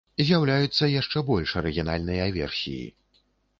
[0.27, 2.85] З'яўляюцца яшчэ больш арыгінальныя версіі.